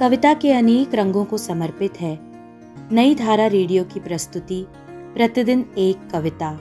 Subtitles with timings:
[0.00, 2.18] कविता के अनेक रंगों को समर्पित है।
[2.94, 6.58] नई धारा रेडियो की प्रस्तुति, प्रतिदिन एक कविता।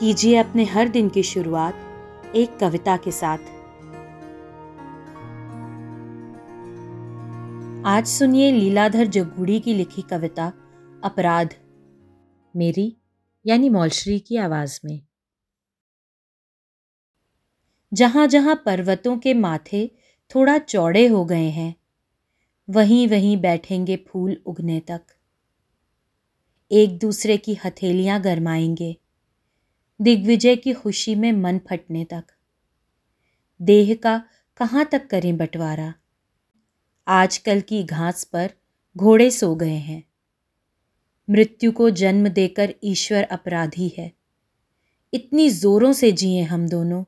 [0.00, 1.74] कीजिए अपने हर दिन की शुरुआत
[2.34, 3.38] एक कविता के साथ।
[7.86, 10.52] आज सुनिए लीलाधर जगूड़ी की लिखी कविता,
[11.04, 11.54] अपराध।
[12.56, 12.96] मेरी,
[13.46, 15.00] यानी मौलश्री की आवाज़ में।
[17.92, 19.90] जहाँ जहाँ पर्वतों के माथे
[20.34, 21.79] थोड़ा चौड़े हो गए हैं
[22.70, 25.00] वहीं वहीं बैठेंगे फूल उगने तक।
[26.72, 28.96] एक दूसरे की हथेलियाँ गरमाएँगे।
[30.00, 32.24] दिग्विजय की खुशी में मन फटने तक।
[33.62, 34.24] देह का
[34.56, 35.94] कहाँ तक करें बंटवारा?
[37.08, 38.52] आजकल की घास पर
[38.96, 40.04] घोड़े सो गए हैं।
[41.30, 44.12] मृत्यु को जन्म देकर ईश्वर अपराधी है।
[45.14, 47.04] इतनी जोरों से जिए हम दोनों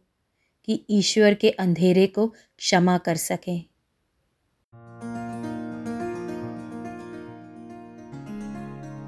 [0.65, 2.27] कि ईश्वर के अंधेरे को
[2.59, 3.72] क्षमा कर सकें।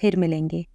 [0.00, 0.66] फिर मिलेंगे।